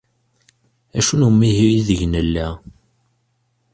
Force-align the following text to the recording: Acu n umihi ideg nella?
Acu 0.97 1.15
n 1.17 1.21
umihi 1.29 1.67
ideg 1.79 2.01
nella? 2.11 2.47